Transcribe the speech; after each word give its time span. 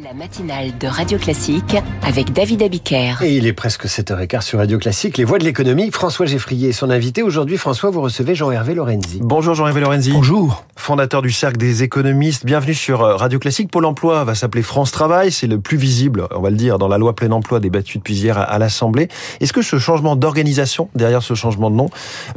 La 0.00 0.14
matinale 0.14 0.76
de 0.78 0.86
Radio 0.86 1.18
Classique 1.18 1.76
avec 2.02 2.32
David 2.32 2.62
Abiker. 2.62 3.22
Et 3.22 3.36
il 3.36 3.46
est 3.46 3.52
presque 3.52 3.84
7h15 3.84 4.40
sur 4.40 4.58
Radio 4.58 4.78
Classique. 4.78 5.18
Les 5.18 5.24
voix 5.24 5.38
de 5.38 5.44
l'économie, 5.44 5.90
François 5.90 6.24
Geffrier 6.24 6.70
est 6.70 6.72
son 6.72 6.88
invité. 6.88 7.22
Aujourd'hui, 7.22 7.58
François, 7.58 7.90
vous 7.90 8.00
recevez 8.00 8.34
Jean-Hervé 8.34 8.74
Lorenzi. 8.74 9.20
Bonjour 9.22 9.54
Jean-Hervé 9.54 9.82
Lorenzi. 9.82 10.12
Bonjour. 10.12 10.64
Fondateur 10.76 11.20
du 11.20 11.30
Cercle 11.30 11.58
des 11.58 11.82
économistes. 11.82 12.46
Bienvenue 12.46 12.72
sur 12.72 13.02
euh, 13.02 13.16
Radio 13.16 13.38
Classique. 13.38 13.70
Pôle 13.70 13.84
emploi 13.84 14.24
va 14.24 14.34
s'appeler 14.34 14.62
France 14.62 14.92
Travail. 14.92 15.30
C'est 15.30 15.46
le 15.46 15.60
plus 15.60 15.76
visible, 15.76 16.26
on 16.30 16.40
va 16.40 16.48
le 16.48 16.56
dire, 16.56 16.78
dans 16.78 16.88
la 16.88 16.96
loi 16.96 17.14
plein 17.14 17.30
emploi 17.30 17.60
débattue 17.60 17.98
depuis 17.98 18.14
hier 18.14 18.38
à 18.38 18.58
l'Assemblée. 18.58 19.08
Est-ce 19.40 19.52
que 19.52 19.62
ce 19.62 19.78
changement 19.78 20.16
d'organisation, 20.16 20.88
derrière 20.94 21.22
ce 21.22 21.34
changement 21.34 21.70
de 21.70 21.76
nom, 21.76 21.90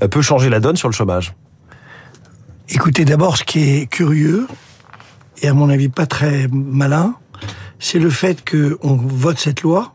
euh, 0.03 0.09
peut 0.09 0.21
changer 0.21 0.49
la 0.49 0.59
donne 0.59 0.75
sur 0.75 0.89
le 0.89 0.93
chômage? 0.93 1.33
Écoutez, 2.69 3.05
d'abord, 3.05 3.37
ce 3.37 3.43
qui 3.45 3.77
est 3.77 3.85
curieux, 3.85 4.45
et 5.41 5.47
à 5.47 5.53
mon 5.53 5.69
avis 5.69 5.89
pas 5.89 6.05
très 6.05 6.47
malin, 6.51 7.15
c'est 7.85 7.99
le 7.99 8.09
fait 8.09 8.43
qu'on 8.49 8.95
vote 8.95 9.37
cette 9.37 9.61
loi 9.61 9.93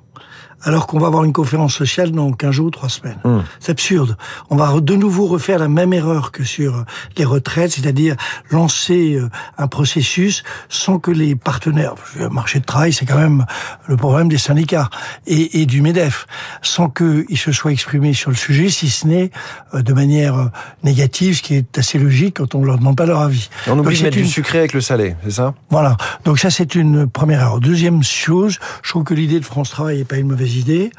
alors 0.62 0.86
qu'on 0.86 0.98
va 0.98 1.06
avoir 1.06 1.24
une 1.24 1.32
conférence 1.32 1.74
sociale 1.74 2.10
dans 2.12 2.30
15 2.32 2.50
jours 2.50 2.66
ou 2.66 2.70
3 2.70 2.88
semaines. 2.88 3.18
Hum. 3.24 3.42
C'est 3.60 3.72
absurde. 3.72 4.16
On 4.50 4.56
va 4.56 4.78
de 4.80 4.94
nouveau 4.94 5.26
refaire 5.26 5.58
la 5.58 5.68
même 5.68 5.92
erreur 5.92 6.32
que 6.32 6.44
sur 6.44 6.84
les 7.16 7.24
retraites, 7.24 7.72
c'est-à-dire 7.72 8.16
lancer 8.50 9.14
euh, 9.14 9.28
un 9.58 9.68
processus 9.68 10.42
sans 10.68 10.98
que 10.98 11.10
les 11.10 11.34
partenaires, 11.36 11.94
le 12.18 12.28
marché 12.28 12.60
de 12.60 12.64
travail, 12.64 12.92
c'est 12.92 13.06
quand 13.06 13.18
même 13.18 13.46
le 13.88 13.96
problème 13.96 14.28
des 14.28 14.38
syndicats 14.38 14.90
et, 15.26 15.60
et 15.62 15.66
du 15.66 15.82
MEDEF, 15.82 16.26
sans 16.62 16.88
qu'ils 16.88 17.38
se 17.38 17.52
soient 17.52 17.72
exprimés 17.72 18.12
sur 18.12 18.30
le 18.30 18.36
sujet, 18.36 18.68
si 18.70 18.88
ce 18.90 19.06
n'est 19.06 19.30
euh, 19.74 19.82
de 19.82 19.92
manière 19.92 20.36
euh, 20.36 20.46
négative, 20.84 21.36
ce 21.36 21.42
qui 21.42 21.54
est 21.54 21.78
assez 21.78 21.98
logique 21.98 22.36
quand 22.38 22.54
on 22.54 22.64
leur 22.64 22.78
demande 22.78 22.96
pas 22.96 23.06
leur 23.06 23.20
avis. 23.20 23.48
On 23.66 23.78
oublie 23.78 23.96
de 23.98 24.02
mettre 24.02 24.16
une- 24.18 24.24
du 24.24 24.28
sucré 24.28 24.58
avec 24.58 24.72
le 24.72 24.80
salé, 24.80 25.16
c'est 25.24 25.30
ça? 25.32 25.54
Voilà. 25.70 25.96
Donc 26.24 26.38
ça, 26.38 26.50
c'est 26.50 26.74
une 26.74 27.08
première 27.08 27.40
erreur. 27.40 27.60
Deuxième 27.60 28.02
chose, 28.02 28.58
je 28.82 28.90
trouve 28.90 29.04
que 29.04 29.14
l'idée 29.14 29.40
de 29.40 29.44
France 29.44 29.70
Travail 29.70 29.98
n'est 29.98 30.04
pas 30.04 30.16
une 30.16 30.28
mauvaise 30.28 30.49
idée. 30.56 30.90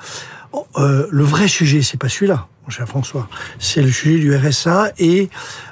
Euh, 0.77 1.07
le 1.09 1.23
vrai 1.23 1.47
sujet, 1.47 1.81
c'est 1.81 1.97
pas 1.97 2.09
celui-là, 2.09 2.47
mon 2.65 2.69
cher 2.71 2.85
François. 2.85 3.29
C'est 3.57 3.81
le 3.81 3.89
sujet 3.89 4.19
du 4.19 4.35
RSA 4.35 4.91
et 4.99 5.29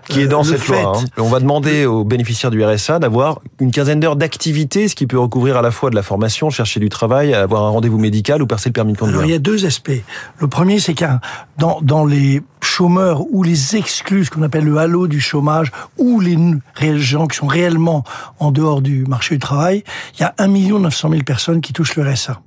qui 0.08 0.22
est 0.22 0.24
euh, 0.24 0.28
dans 0.28 0.38
le 0.40 0.46
cette 0.46 0.62
fait, 0.62 0.82
loi. 0.82 0.98
hein. 0.98 1.06
On 1.18 1.28
va 1.28 1.42
demander 1.42 1.86
aux 1.86 2.06
bénéficiaires 2.06 2.50
du 2.50 2.64
RSA 2.64 3.00
d'avoir 3.00 3.42
une 3.60 3.72
quinzaine 3.72 4.00
d'heures 4.00 4.16
d'activité, 4.16 4.88
ce 4.88 4.96
qui 4.96 5.06
peut 5.06 5.20
recouvrir 5.20 5.58
à 5.58 5.62
la 5.62 5.72
fois 5.72 5.90
de 5.90 5.96
la 5.96 6.02
formation, 6.02 6.50
chercher 6.50 6.80
du 6.80 6.88
travail, 6.88 7.34
avoir 7.34 7.64
un 7.64 7.70
rendez-vous 7.70 8.00
médical 8.00 8.42
ou 8.42 8.48
percer 8.48 8.70
le 8.70 8.74
permis 8.74 8.94
de 8.94 8.98
conduire. 8.98 9.18
Alors 9.18 9.30
il 9.30 9.34
y 9.34 9.36
a 9.36 9.40
deux 9.40 9.66
aspects. 9.66 9.92
Le 10.40 10.48
premier, 10.48 10.80
c'est 10.80 10.94
qu'un 10.94 11.20
dans 11.58 11.80
dans 11.82 12.06
les 12.06 12.42
chômeurs 12.62 13.22
ou 13.32 13.44
les 13.44 13.76
exclus, 13.76 14.26
ce 14.26 14.32
qu'on 14.32 14.44
appelle 14.44 14.66
le 14.66 14.78
halo 14.78 15.08
du 15.08 15.20
chômage, 15.20 15.72
ou 15.98 16.20
les 16.20 16.38
gens 16.98 17.28
qui 17.28 17.38
sont 17.38 17.48
réellement 17.48 18.04
en 18.40 18.52
dehors 18.52 18.82
du 18.82 19.06
marché 19.06 19.36
du 19.36 19.40
travail, 19.40 19.84
il 20.16 20.22
y 20.22 20.24
a 20.24 20.34
1 20.38 20.48
900 20.48 21.10
000 21.10 21.24
personnes 21.24 21.62
qui 21.62 21.74
touchent 21.74 21.96
le 21.96 22.10
RSA. 22.10 22.42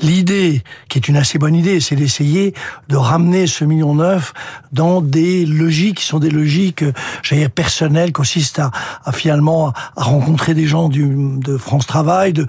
L'idée, 0.00 0.62
qui 0.88 0.98
est 0.98 1.08
une 1.08 1.16
assez 1.16 1.38
bonne 1.38 1.54
idée, 1.54 1.80
c'est 1.80 1.96
d'essayer 1.96 2.54
de 2.88 2.96
ramener 2.96 3.46
ce 3.46 3.64
million 3.64 3.94
neuf 3.94 4.32
dans 4.72 5.00
des 5.00 5.46
logiques 5.46 5.98
qui 5.98 6.04
sont 6.04 6.18
des 6.18 6.30
logiques, 6.30 6.82
euh, 6.82 6.92
j'allais 7.22 7.42
dire, 7.42 7.50
personnelles, 7.50 8.12
consistent 8.12 8.58
à, 8.58 8.70
à 9.04 9.12
finalement 9.12 9.72
à 9.96 10.02
rencontrer 10.02 10.54
des 10.54 10.66
gens 10.66 10.88
du, 10.88 11.06
de 11.38 11.56
France 11.56 11.86
Travail, 11.86 12.32
de, 12.32 12.46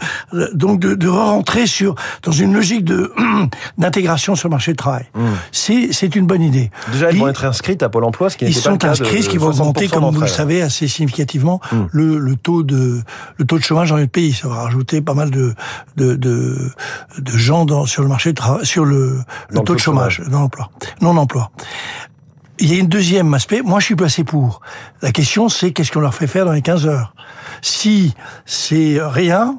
donc 0.54 0.80
de, 0.80 0.96
de 0.96 1.08
rentrer 1.08 1.68
sur 1.68 1.96
dans 2.24 2.32
une 2.32 2.54
logique 2.54 2.84
de 2.84 3.14
d'intégration 3.78 4.36
sur 4.36 4.50
le 4.50 4.52
marché 4.52 4.72
du 4.72 4.78
travail. 4.78 5.06
C'est 5.52 5.90
c'est 5.92 6.16
une 6.16 6.26
bonne 6.26 6.42
idée. 6.42 6.72
Déjà, 6.96 7.12
Ils- 7.12 7.20
vont 7.20 7.28
être 7.28 7.46
inscrites 7.46 7.84
à 7.84 7.90
Pôle 7.90 8.04
emploi, 8.06 8.30
ce 8.30 8.38
qui 8.38 8.46
ils 8.46 8.54
pas 8.54 8.70
le 8.72 8.80
sont 8.80 8.86
inscrits, 8.86 9.24
ce 9.24 9.30
qui 9.30 9.38
va 9.38 9.48
augmenter, 9.48 9.88
60% 9.88 9.90
comme 9.90 10.14
vous 10.16 10.22
le 10.22 10.28
savez, 10.28 10.62
assez 10.62 10.88
significativement 10.88 11.60
Mm. 11.72 11.76
le, 11.92 12.18
le 12.18 12.36
taux 12.36 12.64
de 12.64 13.02
le 13.38 13.46
taux 13.46 13.58
de 13.60 13.64
chômage 13.64 13.90
dans 13.90 13.98
notre 13.98 14.12
pays. 14.12 14.34
Ça 14.34 14.48
va 14.48 14.56
rajouter 14.64 15.02
pas 15.02 15.14
mal 15.14 15.30
de 15.32 15.54
de 15.98 16.16
de, 16.16 16.72
de 17.20 17.32
gens 17.38 17.66
dans, 17.66 17.86
sur 17.86 18.02
le 18.02 18.08
marché 18.10 18.32
de 18.32 18.36
travail, 18.36 18.66
sur 18.66 18.86
le, 18.86 19.20
le 19.50 19.56
Dans 19.56 19.64
taux 19.64 19.76
de 19.76 19.80
chômage, 19.80 20.22
non 20.30 20.40
emploi, 20.40 20.70
non 21.02 21.16
emploi. 21.18 21.52
Il 22.60 22.72
y 22.74 22.78
a 22.78 22.80
une 22.80 22.88
deuxième 22.88 23.34
aspect. 23.34 23.62
Moi, 23.62 23.82
je 23.82 23.86
suis 23.86 23.96
placé 23.98 24.24
pour. 24.24 24.62
La 25.02 25.12
question, 25.12 25.50
c'est 25.50 25.72
qu'est-ce 25.74 25.92
qu'on 25.92 26.00
leur 26.00 26.16
fait 26.16 26.28
faire 26.28 26.46
dans 26.46 26.54
les 26.54 26.62
15 26.62 26.86
heures? 26.88 27.14
Si 27.62 28.14
c'est 28.46 28.98
rien, 29.02 29.58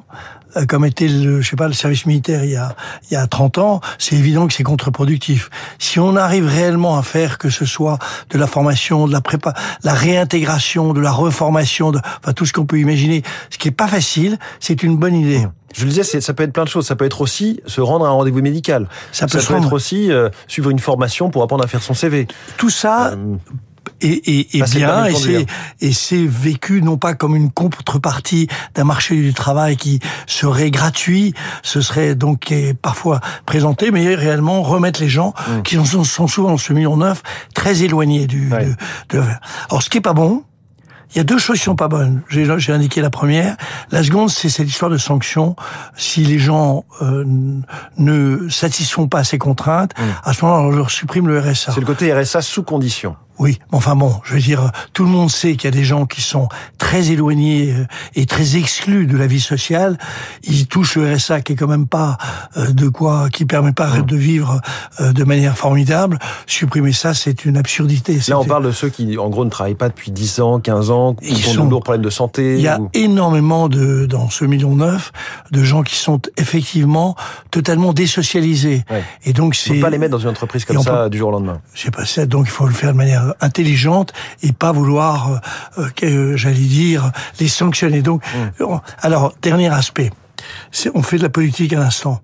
comme 0.67 0.85
était 0.85 1.07
le, 1.07 1.41
je 1.41 1.49
sais 1.49 1.55
pas, 1.55 1.67
le 1.67 1.73
service 1.73 2.05
militaire 2.05 2.43
il 2.43 2.51
y 2.51 2.55
a, 2.55 2.75
il 3.09 3.13
y 3.13 3.17
a 3.17 3.27
30 3.27 3.57
ans, 3.57 3.81
c'est 3.97 4.15
évident 4.15 4.47
que 4.47 4.53
c'est 4.53 4.63
contre-productif. 4.63 5.49
Si 5.79 5.99
on 5.99 6.15
arrive 6.15 6.47
réellement 6.47 6.97
à 6.97 7.03
faire 7.03 7.37
que 7.37 7.49
ce 7.49 7.65
soit 7.65 7.99
de 8.29 8.37
la 8.37 8.47
formation, 8.47 9.07
de 9.07 9.11
la 9.11 9.21
prépa, 9.21 9.53
la 9.83 9.93
réintégration, 9.93 10.93
de 10.93 11.01
la 11.01 11.11
reformation, 11.11 11.91
de, 11.91 11.99
enfin 11.99 12.33
tout 12.33 12.45
ce 12.45 12.53
qu'on 12.53 12.65
peut 12.65 12.79
imaginer, 12.79 13.23
ce 13.49 13.57
qui 13.57 13.67
est 13.67 13.71
pas 13.71 13.87
facile, 13.87 14.37
c'est 14.59 14.83
une 14.83 14.97
bonne 14.97 15.15
idée. 15.15 15.47
Je 15.75 15.83
le 15.83 15.89
disais, 15.89 16.21
ça 16.21 16.33
peut 16.33 16.43
être 16.43 16.53
plein 16.53 16.63
de 16.63 16.69
choses. 16.69 16.87
Ça 16.87 16.95
peut 16.95 17.05
être 17.05 17.21
aussi 17.21 17.59
se 17.67 17.81
rendre 17.81 18.05
à 18.05 18.09
un 18.09 18.11
rendez-vous 18.11 18.41
médical. 18.41 18.87
Ça 19.11 19.27
peut 19.27 19.37
être 19.37 19.73
aussi 19.73 20.11
euh, 20.11 20.29
suivre 20.47 20.71
une 20.71 20.79
formation 20.79 21.29
pour 21.29 21.43
apprendre 21.43 21.63
à 21.63 21.67
faire 21.67 21.83
son 21.83 21.93
CV. 21.93 22.27
Tout 22.57 22.69
ça, 22.69 23.11
Euh, 23.11 23.35
et, 24.01 24.07
et, 24.39 24.57
et 24.57 24.61
bien, 24.79 25.05
et 25.05 25.11
c'est, 25.15 25.45
et 25.81 25.93
c'est 25.93 26.25
vécu 26.25 26.81
non 26.81 26.97
pas 26.97 27.13
comme 27.15 27.35
une 27.35 27.51
contrepartie 27.51 28.47
d'un 28.75 28.83
marché 28.83 29.15
du 29.15 29.33
travail 29.33 29.75
qui 29.77 29.99
serait 30.27 30.71
gratuit, 30.71 31.33
ce 31.63 31.81
serait 31.81 32.15
donc 32.15 32.39
qui 32.41 32.73
parfois 32.73 33.19
présenté, 33.45 33.91
mais 33.91 34.13
réellement 34.15 34.61
remettre 34.61 34.99
les 35.01 35.09
gens 35.09 35.33
qui 35.63 35.77
en 35.77 35.85
sont, 35.85 36.03
sont 36.03 36.27
souvent 36.27 36.57
ce 36.57 36.73
million 36.73 36.97
neuf 36.97 37.23
très 37.53 37.83
éloignés 37.83 38.27
du. 38.27 38.51
Ouais. 38.51 38.65
De, 39.09 39.17
de- 39.19 39.23
Alors 39.69 39.81
ce 39.81 39.89
qui 39.89 39.97
est 39.97 40.01
pas 40.01 40.13
bon. 40.13 40.43
Il 41.15 41.17
y 41.17 41.21
a 41.21 41.23
deux 41.23 41.37
choses 41.37 41.57
qui 41.59 41.63
sont 41.63 41.77
pas 41.77 41.87
bonnes. 41.87 42.21
J'ai 42.27 42.45
j'ai 42.59 42.73
indiqué 42.73 42.99
la 43.01 43.09
première. 43.09 43.55
La 43.91 44.03
seconde, 44.03 44.29
c'est 44.29 44.49
cette 44.49 44.67
histoire 44.67 44.91
de 44.91 44.97
sanctions. 44.97 45.55
Si 45.95 46.25
les 46.25 46.37
gens 46.37 46.83
euh, 47.01 47.23
ne 47.97 48.49
satisfont 48.49 49.07
pas 49.07 49.19
à 49.19 49.23
ces 49.23 49.37
contraintes, 49.37 49.91
à 50.25 50.33
ce 50.33 50.43
moment-là, 50.43 50.63
on 50.67 50.71
leur 50.71 50.91
supprime 50.91 51.27
le 51.29 51.39
RSA. 51.39 51.71
c'est 51.71 51.79
le 51.79 51.85
côté 51.85 52.13
RSA 52.13 52.41
sous 52.41 52.61
condition. 52.63 53.15
Oui, 53.39 53.59
enfin 53.71 53.95
bon, 53.95 54.13
je 54.23 54.33
veux 54.33 54.39
dire, 54.39 54.71
tout 54.93 55.03
le 55.03 55.09
monde 55.11 55.29
sait 55.29 55.55
qu'il 55.55 55.65
y 55.65 55.73
a 55.73 55.77
des 55.77 55.83
gens 55.83 56.05
qui 56.05 56.21
sont 56.21 56.49
très 56.79 57.11
éloignés 57.11 57.71
euh, 57.71 57.85
et 58.15 58.25
très 58.25 58.55
exclus 58.57 59.05
de 59.05 59.15
la 59.15 59.27
vie 59.27 59.39
sociale. 59.41 59.97
Ils 60.43 60.65
touchent 60.67 60.95
le 60.95 61.13
RSA 61.15 61.41
qui 61.41 61.53
est 61.53 61.55
quand 61.55 61.67
même 61.67 61.87
pas 61.87 62.17
euh, 62.57 62.71
de 62.71 62.89
quoi, 62.89 63.29
qui 63.31 63.45
permet 63.45 63.73
pas 63.73 64.01
de 64.01 64.15
vivre 64.15 64.59
euh, 64.99 65.13
de 65.13 65.23
manière 65.23 65.57
formidable. 65.57 66.17
Supprimer 66.47 66.93
ça, 66.93 67.13
c'est 67.13 67.45
une 67.45 67.57
absurdité. 67.57 68.19
Là, 68.27 68.39
on 68.39 68.45
parle 68.45 68.65
de 68.65 68.71
ceux 68.71 68.89
qui, 68.89 69.17
en 69.17 69.29
gros, 69.29 69.45
ne 69.45 69.49
travaillent 69.49 69.75
pas 69.75 69.89
depuis 69.89 70.11
10 70.11 70.39
ans, 70.39 70.59
15 70.59 70.89
ans, 70.89 71.13
qui 71.13 71.29
Ils 71.31 71.47
ont 71.49 71.53
sont- 71.53 71.65
de 71.65 71.69
lourds 71.69 71.83
problèmes 71.83 72.01
de 72.03 72.09
santé. 72.09 72.55
Il 72.55 72.61
y 72.61 72.67
a 72.67 72.79
ou- 72.79 72.89
énormément 72.93 73.69
de, 73.69 74.05
dans 74.07 74.29
ce 74.29 74.45
million 74.45 74.75
neuf, 74.75 75.11
de 75.51 75.63
gens 75.63 75.83
qui 75.83 75.95
sont 75.95 76.19
effectivement 76.37 77.15
totalement 77.51 77.93
désocialisés. 77.93 78.83
Ouais. 78.89 79.03
Et 79.25 79.33
donc 79.33 79.49
On 79.49 79.53
c'est 79.53 79.73
peut 79.75 79.81
pas 79.81 79.89
les 79.89 79.97
mettre 79.97 80.11
dans 80.13 80.19
une 80.19 80.29
entreprise 80.29 80.65
comme 80.65 80.77
on 80.77 80.81
ça 80.81 81.09
du 81.09 81.17
jour 81.19 81.29
au 81.29 81.31
lendemain. 81.31 81.61
c'est 81.75 81.91
pas 81.93 82.05
ça, 82.05 82.25
donc 82.25 82.45
il 82.47 82.51
faut 82.51 82.65
le 82.65 82.73
faire 82.73 82.91
de 82.93 82.97
manière 82.97 83.26
intelligente 83.41 84.13
et 84.43 84.51
pas 84.53 84.71
vouloir, 84.71 85.31
euh, 85.31 85.37
euh, 85.79 85.89
que, 85.95 86.05
euh, 86.05 86.37
j'allais 86.37 86.55
dire, 86.59 87.11
les 87.39 87.47
sanctionner. 87.47 88.01
Donc, 88.01 88.23
on- 88.59 88.79
alors 89.01 89.33
dernier 89.41 89.69
aspect, 89.69 90.11
on 90.93 91.01
fait 91.03 91.17
de 91.17 91.23
la 91.23 91.29
politique 91.29 91.73
à 91.73 91.79
l'instant. 91.79 92.21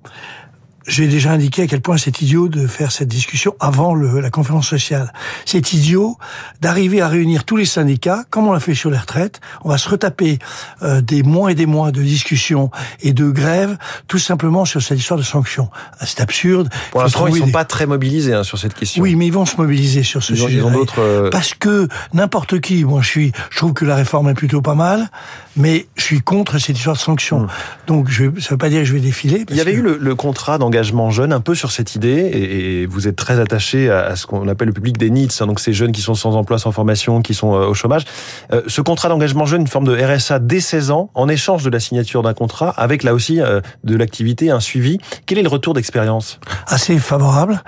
J'ai 0.85 1.07
déjà 1.07 1.31
indiqué 1.31 1.61
à 1.63 1.67
quel 1.67 1.79
point 1.79 1.97
c'est 1.97 2.21
idiot 2.21 2.49
de 2.49 2.67
faire 2.67 2.91
cette 2.91 3.07
discussion 3.07 3.55
avant 3.61 3.95
le, 3.95 4.19
la 4.19 4.29
conférence 4.29 4.67
sociale. 4.67 5.13
C'est 5.45 5.71
idiot 5.73 6.17
d'arriver 6.59 6.99
à 7.01 7.07
réunir 7.07 7.45
tous 7.45 7.55
les 7.55 7.63
syndicats, 7.65 8.23
comme 8.29 8.47
on 8.47 8.53
l'a 8.53 8.59
fait 8.59 8.75
sur 8.75 8.89
les 8.91 8.97
retraites. 8.97 9.39
On 9.63 9.69
va 9.69 9.77
se 9.77 9.87
retaper 9.87 10.39
euh, 10.81 10.99
des 11.01 11.23
mois 11.23 11.51
et 11.51 11.55
des 11.55 11.65
mois 11.65 11.91
de 11.93 12.01
discussions 12.01 12.69
et 13.01 13.13
de 13.13 13.29
grèves, 13.29 13.77
tout 14.07 14.17
simplement 14.19 14.65
sur 14.65 14.81
cette 14.81 14.99
histoire 14.99 15.17
de 15.17 15.23
sanctions. 15.23 15.69
Ah, 15.99 16.05
C'est 16.05 16.19
absurde. 16.19 16.69
Pour 16.91 17.01
l'instant, 17.01 17.19
ils 17.21 17.23
trouver 17.27 17.39
sont 17.39 17.45
des- 17.45 17.51
pas 17.53 17.65
très 17.65 17.85
mobilisés 17.85 18.33
hein, 18.33 18.43
sur 18.43 18.57
cette 18.59 18.73
question. 18.73 19.01
oui, 19.01 19.15
mais 19.15 19.27
ils 19.27 19.33
vont 19.33 19.45
se 19.45 19.55
mobiliser 19.57 20.03
sur 20.03 20.21
ce 20.21 20.33
ils 20.33 20.43
ont, 20.43 20.47
sujet. 20.47 20.57
ils 20.59 20.63
ont 20.63 20.71
d'autres. 20.71 20.99
euh, 20.99 21.29
Parce 21.29 21.53
que 21.53 21.87
n'importe 22.13 22.59
qui, 22.59 22.83
moi 22.83 23.01
je 23.01 23.07
suis, 23.07 23.31
je 23.51 23.57
trouve 23.57 23.73
que 23.73 23.85
la 23.85 23.95
réforme 23.95 24.27
est 24.29 24.33
plutôt 24.33 24.61
pas 24.61 24.75
mal, 24.75 25.09
mais 25.55 25.87
je 25.95 26.03
suis 26.03 26.21
contre 26.21 26.57
cette 26.57 26.77
histoire 26.77 26.95
de 26.95 27.01
sanctions. 27.01 27.47
Donc 27.87 28.09
je, 28.09 28.25
ça 28.39 28.51
veut 28.51 28.57
pas 28.57 28.69
dire 28.69 28.79
que 28.79 28.85
je 28.85 28.93
vais 28.93 28.99
défiler. 28.99 29.45
Il 29.49 29.55
y 29.55 29.61
avait 29.61 29.73
que- 29.73 29.77
eu 29.77 29.81
le, 29.81 29.97
le 29.99 30.15
contrat 30.15 30.57
d'engagement 30.57 31.11
jeune 31.11 31.31
un 31.33 31.39
peu 31.41 31.55
sur 31.55 31.71
cette 31.71 31.95
idée, 31.95 32.09
et, 32.09 32.81
et 32.81 32.85
vous 32.85 33.07
êtes 33.07 33.15
très 33.15 33.39
attaché 33.39 33.89
à, 33.89 34.05
à 34.05 34.15
ce 34.15 34.25
qu'on 34.25 34.47
appelle 34.47 34.67
le 34.67 34.73
public 34.73 34.97
des 34.97 35.09
NEETs, 35.09 35.37
hein, 35.41 35.47
donc 35.47 35.59
ces 35.59 35.73
jeunes 35.73 35.91
qui 35.91 36.01
sont 36.01 36.15
sans 36.15 36.35
emploi, 36.35 36.57
sans 36.59 36.71
formation, 36.71 37.21
qui 37.21 37.33
sont 37.33 37.53
euh, 37.53 37.65
au 37.67 37.73
chômage. 37.73 38.03
Euh, 38.51 38.61
ce 38.67 38.81
contrat 38.81 39.09
d'engagement 39.09 39.45
jeune, 39.45 39.61
une 39.61 39.67
forme 39.67 39.85
de 39.85 39.95
RSA 39.95 40.39
dès 40.39 40.59
16 40.59 40.91
ans, 40.91 41.09
en 41.13 41.27
échange 41.29 41.63
de 41.63 41.69
la 41.69 41.79
signature 41.79 42.23
d'un 42.23 42.33
contrat, 42.33 42.69
avec 42.69 43.03
là 43.03 43.13
aussi 43.13 43.41
euh, 43.41 43.61
de 43.83 43.95
l'activité, 43.95 44.49
un 44.51 44.59
suivi. 44.59 44.97
Quel 45.25 45.37
est 45.37 45.43
le 45.43 45.49
retour 45.49 45.73
d'expérience? 45.73 46.39
Assez 46.67 46.97
favorable. 46.97 47.61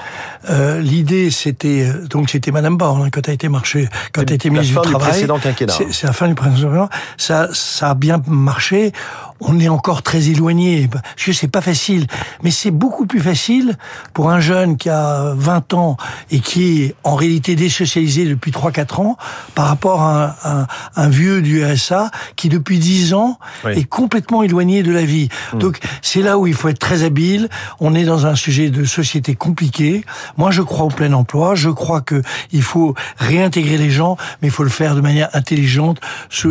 Euh, 0.50 0.80
L'idée, 0.82 1.32
c'était 1.32 1.86
euh, 1.88 2.08
donc 2.08 2.30
c'était 2.30 2.52
Madame 2.52 2.78
Borne 2.78 3.04
hein, 3.04 3.10
quand 3.12 3.22
elle 3.28 3.32
a 3.32 3.34
été 3.36 3.50
marché, 3.50 3.88
quand 4.14 4.22
elle 4.24 4.32
a 4.32 4.36
été 4.36 4.50
fin 4.50 4.62
du 4.62 4.68
du 4.68 4.74
travail. 4.74 5.10
précédent 5.10 5.40
quinquennat. 5.40 5.74
C'est 5.74 5.92
c'est 5.94 6.08
la 6.08 6.14
fin 6.14 6.28
du 6.28 6.36
précédent 6.36 6.62
quinquennat. 6.62 6.90
Ça, 7.18 7.50
ça 7.76 7.90
a 7.90 7.94
bien 7.94 8.22
marché. 8.28 8.94
on 9.42 9.60
est 9.60 9.68
encore 9.68 10.02
très 10.02 10.30
éloigné, 10.30 10.88
parce 10.88 11.04
que 11.26 11.34
c'est 11.34 11.50
pas 11.50 11.62
facile. 11.62 12.08
Mais 12.42 12.52
c'est 12.52 12.72
beaucoup 12.72 13.06
plus 13.06 13.20
facile 13.20 13.78
pour 14.14 14.30
un 14.32 14.40
jeune 14.40 14.78
qui 14.78 14.90
a 14.90 15.34
20 15.36 15.74
ans 15.74 15.98
et 16.32 16.40
qui 16.40 16.84
est 16.84 16.96
en 17.04 17.16
réalité 17.16 17.56
désocialisé 17.56 18.26
depuis 18.26 18.52
3-4 18.52 19.02
ans 19.02 19.18
par 19.54 19.68
rapport 19.68 20.02
à 20.02 20.38
un, 20.46 20.68
un, 20.96 21.10
vieux 21.10 21.42
du 21.42 21.66
RSA 21.66 22.12
qui 22.38 22.48
depuis 22.48 22.80
10 22.80 23.14
ans 23.14 23.38
est 23.70 23.84
complètement 23.84 24.42
éloigné 24.42 24.84
de 24.84 24.92
la 24.92 25.04
vie. 25.04 25.28
Hmm. 25.54 25.60
Donc 25.60 25.80
c'est 26.02 26.22
là 26.22 26.38
où 26.38 26.48
il 26.48 26.54
faut 26.54 26.70
être 26.70 26.80
très 26.80 27.04
habile. 27.04 27.50
On 27.82 27.94
est 27.94 28.06
dans 28.06 28.26
un 28.26 28.36
sujet 28.36 28.70
de 28.70 28.86
société 28.86 29.36
compliqué. 29.36 30.06
Moi 30.38 30.52
je 30.52 30.62
crois 30.62 30.86
au 30.86 30.90
plein 30.90 31.12
emploi, 31.12 31.56
je 31.56 31.70
crois 31.70 32.00
que 32.00 32.22
il 32.52 32.64
faut 32.64 32.96
réintégrer 33.18 33.78
les 33.78 33.92
gens, 33.92 34.16
mais 34.42 34.48
il 34.48 34.52
faut 34.52 34.64
le 34.64 34.70
faire 34.70 34.96
de 34.96 35.02
manière 35.02 35.30
intelligente 35.34 36.00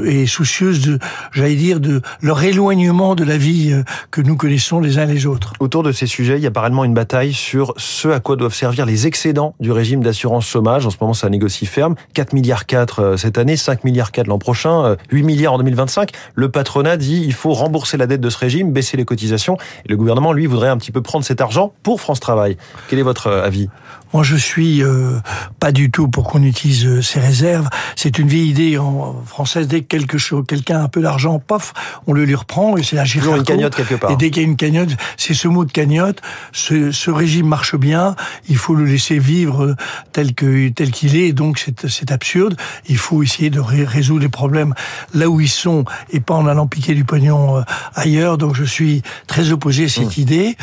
et 0.05 0.27
soucieuse 0.27 0.81
de, 0.81 0.99
j'allais 1.33 1.57
dire, 1.57 1.81
de 1.81 2.03
leur 2.21 2.43
éloignement 2.43 3.15
de 3.15 3.25
la 3.25 3.37
vie 3.37 3.73
euh, 3.73 3.83
que 4.11 4.21
nous 4.21 4.37
connaissons 4.37 4.81
les 4.81 4.99
uns 4.99 5.05
les 5.05 5.27
autres. 5.27 5.53
Autour 5.61 5.83
de 5.83 5.93
ces 5.93 6.07
sujets, 6.07 6.37
il 6.37 6.43
y 6.43 6.47
a 6.47 6.51
parallèlement 6.51 6.85
une 6.85 6.95
bataille 6.95 7.33
sur 7.33 7.75
ce 7.77 8.09
à 8.09 8.21
quoi 8.21 8.37
doivent 8.37 8.55
servir 8.55 8.87
les 8.87 9.07
excédents 9.07 9.55
du 9.61 9.73
régime 9.73 10.03
d'assurance 10.03 10.47
chômage. 10.47 10.87
En 10.87 10.91
ce 10.91 10.97
moment, 11.01 11.15
ça 11.15 11.29
négocie 11.29 11.67
ferme. 11.67 11.95
4 12.15 12.33
milliards 12.33 12.67
4 12.67 13.03
euh, 13.03 13.17
cette 13.17 13.39
année, 13.39 13.57
5 13.57 13.85
milliards 13.85 14.13
4 14.13 14.27
l'an 14.27 14.39
prochain, 14.39 14.97
8 15.11 15.23
euh, 15.23 15.27
milliards 15.27 15.55
en 15.55 15.59
2025. 15.59 16.11
Le 16.35 16.51
patronat 16.51 16.97
dit 16.97 17.23
il 17.25 17.33
faut 17.33 17.53
rembourser 17.53 17.97
la 17.97 18.07
dette 18.07 18.21
de 18.21 18.31
ce 18.31 18.39
régime, 18.39 18.73
baisser 18.73 18.97
les 18.97 19.05
cotisations. 19.05 19.57
Et 19.87 19.89
le 19.89 19.97
gouvernement, 19.97 20.33
lui, 20.33 20.47
voudrait 20.47 20.69
un 20.69 20.77
petit 20.77 20.93
peu 20.93 21.03
prendre 21.03 21.25
cet 21.25 21.41
argent 21.41 21.73
pour 21.83 22.01
France 22.01 22.21
Travail. 22.21 22.57
Quel 22.89 22.99
est 22.99 23.03
votre 23.03 23.31
avis? 23.31 23.69
Moi, 24.15 24.23
je 24.23 24.37
suis 24.37 24.81
euh, 24.81 25.19
pas 25.59 25.73
du 25.73 25.91
tout 25.91 26.07
pour 26.07 26.29
qu'on 26.31 26.45
utilise 26.45 27.01
ces 27.01 27.19
réserves. 27.19 27.69
C'est 27.97 28.21
une 28.21 28.29
vieille 28.29 28.51
idée 28.51 28.79
en 28.79 29.21
française. 29.27 29.67
Dès 29.67 29.81
que 29.81 29.87
quelque 29.87 30.19
chose, 30.19 30.45
quelqu'un 30.47 30.79
a 30.79 30.83
un 30.85 30.89
peu 30.89 31.01
d'argent, 31.05 31.39
paf, 31.39 31.73
on 32.07 32.13
le 32.13 32.25
lui 32.25 32.35
reprend 32.35 32.77
et 32.77 32.83
c'est 32.83 32.97
la 32.97 33.05
Toujours 33.05 33.37
une 33.37 33.45
cagnotte 33.45 33.77
quelque 33.77 33.95
part. 33.95 34.11
Et 34.11 34.17
dès 34.17 34.31
qu'il 34.31 34.43
y 34.43 34.45
a 34.45 34.49
une 34.49 34.57
cagnotte, 34.57 34.91
c'est 35.17 35.35
ce 35.35 35.47
mot 35.47 35.65
de 35.65 35.71
cagnotte. 35.71 36.21
Ce, 36.53 36.91
ce, 36.91 37.11
régime 37.11 37.47
marche 37.47 37.77
bien. 37.77 38.17
Il 38.49 38.57
faut 38.57 38.75
le 38.75 38.85
laisser 38.85 39.19
vivre 39.19 39.65
euh, 39.65 39.77
tel 40.13 40.35
que 40.35 40.69
tel 40.71 40.91
qu'il 40.91 41.17
est. 41.17 41.33
Donc 41.33 41.65
c'est 41.89 42.11
absurde. 42.11 42.57
Il 42.89 42.97
faut 42.97 43.23
essayer 43.23 43.51
de 43.51 43.61
résoudre 43.61 44.23
les 44.23 44.29
problèmes 44.29 44.75
là 45.13 45.29
où 45.29 45.41
ils 45.41 45.49
sont 45.49 45.85
et 46.11 46.21
pas 46.21 46.35
en 46.35 46.47
allant 46.47 46.67
piquer 46.67 46.95
du 46.95 47.05
pognon 47.05 47.63
ailleurs. 47.95 48.39
Donc 48.39 48.57
je 48.57 48.65
suis 48.65 49.03
très 49.27 49.53
opposé 49.53 49.85
à 49.85 49.89
cette 49.89 50.17
mmh. 50.17 50.21
idée. 50.21 50.57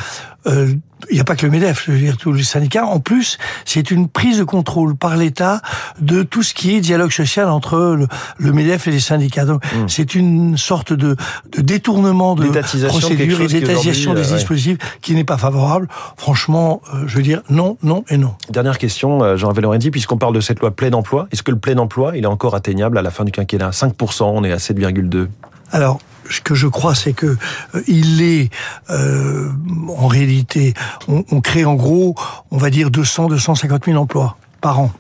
Euh, 0.48 0.74
il 1.10 1.16
n'y 1.16 1.22
a 1.22 1.24
pas 1.24 1.36
que 1.36 1.46
le 1.46 1.52
MEDEF, 1.52 1.84
je 1.86 1.92
veux 1.92 1.98
dire 1.98 2.18
tous 2.18 2.34
les 2.34 2.44
syndicats. 2.44 2.86
En 2.86 3.00
plus, 3.00 3.38
c'est 3.66 3.92
une 3.92 4.08
prise 4.08 4.40
de 4.40 4.44
contrôle 4.44 4.96
par 4.96 5.18
l'État 5.18 5.62
de 6.00 6.24
tout 6.24 6.44
ce 6.44 6.54
qui 6.54 6.76
est 6.76 6.82
dialogue 6.82 7.12
social 7.12 7.50
entre 7.50 7.98
le, 8.38 8.54
MEDEF 8.54 8.88
et 8.88 8.92
les 8.92 9.00
syndicats. 9.00 9.46
Donc, 9.46 9.64
hmm. 9.66 9.88
c'est 9.88 10.16
une 10.16 10.58
sorte 10.58 10.94
de, 10.94 11.16
de 11.52 11.62
détournement 11.62 12.36
de 12.36 12.48
procédure 12.88 13.42
et 13.42 13.48
d'étatisation 13.48 14.14
des 14.14 14.32
euh, 14.32 14.36
dispositifs 14.36 14.78
qui 15.02 15.16
n'est 15.16 15.24
pas 15.24 15.38
favorable. 15.38 15.88
Franchement, 16.18 16.82
euh, 16.94 17.04
je 17.08 17.18
veux 17.18 17.24
dire 17.24 17.42
non, 17.50 17.78
non 17.84 18.04
et 18.10 18.18
non. 18.18 18.36
Dernière 18.50 18.78
question, 18.78 19.36
Jean-Hervé 19.36 19.62
Lorenzi, 19.62 19.92
puisqu'on 19.92 20.18
parle 20.18 20.36
de 20.36 20.42
cette 20.42 20.60
loi 20.60 20.72
plein 20.72 20.92
emploi, 20.94 21.28
est-ce 21.32 21.44
que 21.44 21.52
le 21.52 21.60
plein 21.60 21.78
emploi, 21.78 22.14
il 22.16 22.24
est 22.24 22.28
encore 22.28 22.56
atteignable 22.56 22.98
à 22.98 23.02
la 23.02 23.12
fin 23.12 23.24
du 23.24 23.32
quinquennat? 23.32 23.72
5%, 23.72 24.24
on 24.24 24.44
est 24.44 24.52
à 24.52 24.58
7,2 24.58 25.28
alors, 25.72 26.00
ce 26.32 26.42
que 26.42 26.56
je 26.56 26.68
crois, 26.68 26.96
c'est 26.96 27.14
que 27.14 27.38
euh, 27.76 27.84
il 27.88 28.22
est 28.22 28.50
euh, 28.90 29.50
en 29.90 30.08
réalité, 30.08 30.74
on, 31.08 31.24
on, 31.32 31.42
crée 31.42 31.66
en 31.66 31.76
gros, 31.76 32.16
on 32.52 32.58
va 32.58 32.70
dire 32.70 32.90
200, 32.90 33.28
250 33.28 33.86
000 33.86 33.98
emplois 33.98 34.38
par 34.62 34.80
an. 34.80 34.92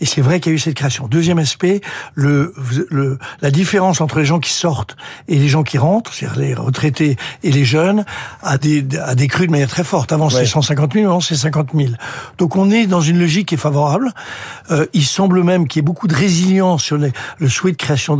Et 0.00 0.06
c'est 0.06 0.20
vrai 0.20 0.40
qu'il 0.40 0.50
y 0.50 0.54
a 0.54 0.56
eu 0.56 0.58
cette 0.58 0.74
création. 0.74 1.06
Deuxième 1.06 1.38
aspect, 1.38 1.80
le, 2.14 2.52
le, 2.90 3.18
la 3.40 3.50
différence 3.50 4.00
entre 4.00 4.18
les 4.18 4.24
gens 4.24 4.40
qui 4.40 4.50
sortent 4.50 4.96
et 5.28 5.38
les 5.38 5.48
gens 5.48 5.62
qui 5.62 5.78
rentrent, 5.78 6.12
c'est-à-dire 6.12 6.38
les 6.38 6.54
retraités 6.54 7.16
et 7.44 7.52
les 7.52 7.64
jeunes, 7.64 8.04
a, 8.42 8.58
des, 8.58 8.84
a 8.98 9.14
décru 9.14 9.46
de 9.46 9.52
manière 9.52 9.68
très 9.68 9.84
forte. 9.84 10.12
Avant 10.12 10.28
c'est 10.28 10.44
150 10.44 10.92
000, 10.92 11.04
maintenant 11.04 11.20
c'est 11.20 11.36
50 11.36 11.70
000. 11.74 11.92
Donc 12.38 12.56
on 12.56 12.70
est 12.70 12.86
dans 12.86 13.00
une 13.00 13.18
logique 13.18 13.48
qui 13.48 13.54
est 13.54 13.58
favorable. 13.58 14.12
Euh, 14.70 14.86
il 14.92 15.04
semble 15.04 15.44
même 15.44 15.68
qu'il 15.68 15.80
y 15.80 15.82
ait 15.82 15.86
beaucoup 15.86 16.08
de 16.08 16.14
résilience 16.14 16.82
sur 16.82 16.96
les, 16.96 17.12
le 17.38 17.48
souhait 17.48 17.72
de 17.72 17.76
création 17.76 18.18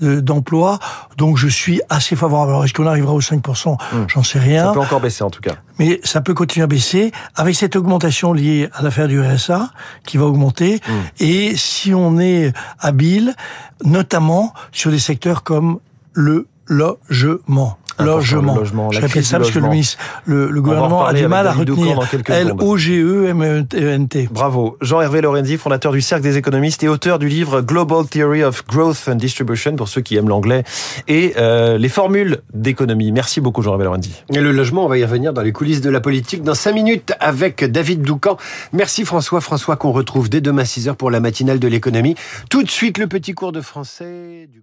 d'emplois. 0.00 0.78
De, 1.12 1.16
donc 1.16 1.38
je 1.38 1.48
suis 1.48 1.80
assez 1.90 2.16
favorable. 2.16 2.50
Alors 2.50 2.64
est-ce 2.64 2.74
qu'on 2.74 2.86
arrivera 2.86 3.14
aux 3.14 3.20
5% 3.20 3.74
hmm. 3.74 4.04
J'en 4.08 4.22
sais 4.22 4.40
rien. 4.40 4.66
Ça 4.66 4.72
peut 4.72 4.80
encore 4.80 5.00
baisser 5.00 5.22
en 5.22 5.30
tout 5.30 5.40
cas. 5.40 5.54
Mais 5.78 6.00
ça 6.04 6.20
peut 6.20 6.34
continuer 6.34 6.64
à 6.64 6.68
baisser 6.68 7.12
avec 7.34 7.54
cette 7.54 7.76
augmentation 7.76 8.32
liée 8.32 8.68
à 8.74 8.82
l'affaire 8.82 9.08
du 9.08 9.20
RSA 9.20 9.70
qui 10.04 10.18
va 10.24 10.30
augmenter. 10.30 10.76
Mmh. 10.76 10.92
Et 11.20 11.56
si 11.56 11.94
on 11.94 12.18
est 12.18 12.52
habile, 12.78 13.34
notamment 13.84 14.52
sur 14.72 14.90
des 14.90 14.98
secteurs 14.98 15.42
comme 15.42 15.80
le 16.12 16.46
logement 16.66 17.78
logement. 18.04 18.56
logement. 18.56 18.90
Je 18.90 19.00
répète 19.00 19.24
ça 19.24 19.38
parce 19.38 19.50
que 19.50 19.58
le, 19.58 19.68
ministre, 19.68 19.98
le, 20.24 20.50
le 20.50 20.62
gouvernement 20.62 21.04
a 21.04 21.12
du 21.12 21.26
mal 21.26 21.46
à 21.46 21.52
retenir 21.52 21.98
L-O-G-E-M-E-N-T. 22.28 24.28
Bravo. 24.30 24.76
Jean-Hervé 24.80 25.20
Lorenzi, 25.20 25.56
fondateur 25.56 25.92
du 25.92 26.00
Cercle 26.00 26.22
des 26.22 26.36
économistes 26.36 26.82
et 26.82 26.88
auteur 26.88 27.18
du 27.18 27.28
livre 27.28 27.60
Global 27.60 28.06
Theory 28.06 28.42
of 28.42 28.66
Growth 28.66 29.08
and 29.08 29.16
Distribution, 29.16 29.76
pour 29.76 29.88
ceux 29.88 30.00
qui 30.00 30.16
aiment 30.16 30.28
l'anglais, 30.28 30.64
et 31.08 31.34
euh, 31.38 31.78
les 31.78 31.88
formules 31.88 32.42
d'économie. 32.52 33.12
Merci 33.12 33.40
beaucoup, 33.40 33.62
Jean-Hervé 33.62 33.84
Lorenzi. 33.84 34.12
Et 34.32 34.40
le 34.40 34.52
logement, 34.52 34.84
on 34.84 34.88
va 34.88 34.98
y 34.98 35.04
revenir 35.04 35.32
dans 35.32 35.42
les 35.42 35.52
coulisses 35.52 35.80
de 35.80 35.90
la 35.90 36.00
politique 36.00 36.42
dans 36.42 36.54
5 36.54 36.72
minutes 36.72 37.12
avec 37.20 37.64
David 37.64 38.02
Doucan. 38.02 38.36
Merci 38.72 39.04
François. 39.04 39.40
François 39.40 39.76
qu'on 39.76 39.92
retrouve 39.92 40.28
dès 40.28 40.40
demain 40.40 40.62
6h 40.62 40.94
pour 40.94 41.10
la 41.10 41.20
matinale 41.20 41.58
de 41.58 41.68
l'économie. 41.68 42.14
Tout 42.50 42.62
de 42.62 42.70
suite, 42.70 42.98
le 42.98 43.06
petit 43.06 43.34
cours 43.34 43.52
de 43.52 43.60
français 43.60 44.48
du 44.52 44.62